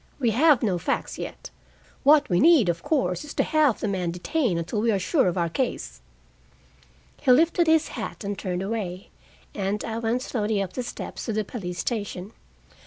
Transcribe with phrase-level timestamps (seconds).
[0.19, 1.51] We have no facts yet.
[2.01, 5.27] What we need, of course, is to have the man detained until we are sure
[5.27, 6.01] of our case."
[7.21, 9.11] He lifted his hat and turned away,
[9.53, 12.33] and I went slowly up the steps to the police station.